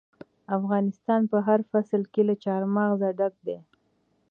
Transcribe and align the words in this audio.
افغانستان 0.57 1.21
په 1.31 1.37
هر 1.47 1.59
فصل 1.71 2.01
کې 2.13 2.21
له 2.29 2.35
چار 2.43 2.61
مغز 2.75 3.01
ډک 3.19 3.33
دی. 3.47 3.57